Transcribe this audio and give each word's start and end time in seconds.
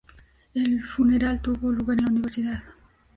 El 0.55 0.81
funeral 0.83 1.43
tuvo 1.43 1.69
lugar 1.71 1.99
en 1.99 2.05
la 2.05 2.11
Universidad. 2.11 2.63